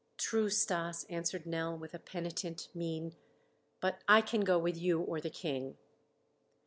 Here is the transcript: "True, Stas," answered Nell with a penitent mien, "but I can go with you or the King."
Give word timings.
"True, 0.17 0.49
Stas," 0.49 1.03
answered 1.11 1.45
Nell 1.45 1.77
with 1.77 1.93
a 1.93 1.99
penitent 1.99 2.69
mien, 2.73 3.13
"but 3.79 3.99
I 4.07 4.21
can 4.21 4.41
go 4.41 4.57
with 4.57 4.75
you 4.75 4.99
or 4.99 5.21
the 5.21 5.29
King." 5.29 5.77